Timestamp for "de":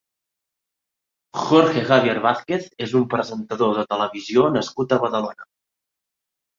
3.79-3.87